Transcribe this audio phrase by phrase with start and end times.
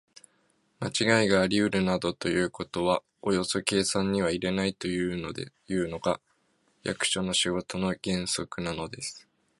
[0.79, 5.15] まちがいがありうるなどということはおよそ計算には入れないという
[5.87, 6.19] のが、
[6.81, 9.27] 役所の仕事の原則なのです。